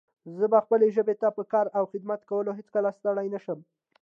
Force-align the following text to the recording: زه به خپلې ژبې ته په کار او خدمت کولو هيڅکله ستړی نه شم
زه 0.37 0.45
به 0.51 0.59
خپلې 0.65 0.87
ژبې 0.95 1.15
ته 1.21 1.27
په 1.37 1.43
کار 1.53 1.65
او 1.77 1.83
خدمت 1.91 2.21
کولو 2.29 2.55
هيڅکله 2.59 2.89
ستړی 2.97 3.27
نه 3.35 3.39
شم 3.45 3.59